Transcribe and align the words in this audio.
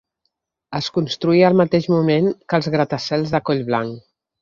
Es 0.79 0.87
construí 0.95 1.45
al 1.49 1.59
mateix 1.63 1.87
moment 1.97 2.33
que 2.49 2.61
els 2.61 2.73
gratacels 2.79 3.39
de 3.39 3.47
Collblanc. 3.53 4.07